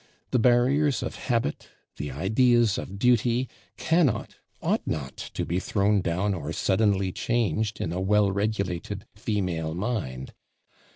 The 0.31 0.39
barriers 0.39 1.03
of 1.03 1.13
habit, 1.13 1.67
the 1.97 2.09
ideas 2.09 2.79
of 2.79 2.97
duty, 2.97 3.47
cannot, 3.77 4.37
ought 4.59 4.81
not, 4.87 5.15
to 5.35 5.45
be 5.45 5.59
thrown 5.59 6.01
down 6.01 6.33
or 6.33 6.51
suddenly 6.53 7.11
changed 7.11 7.79
in 7.79 7.91
a 7.93 8.01
well 8.01 8.31
regulated 8.31 9.05
female 9.15 9.75
mind. 9.75 10.33